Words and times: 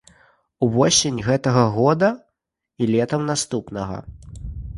Увосень 0.67 1.19
гэтага 1.27 1.65
года 1.75 2.09
і 2.81 2.89
летам 2.95 3.21
наступнага. 3.31 3.97